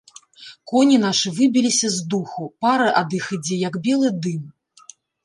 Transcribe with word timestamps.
Коні 0.69 0.95
нашы 1.03 1.33
выбіліся 1.39 1.87
з 1.95 2.05
духу, 2.13 2.47
пара 2.67 2.87
ад 3.03 3.09
іх 3.19 3.29
ідзе, 3.37 3.55
як 3.67 3.79
белы 3.89 4.09
дым. 4.25 4.43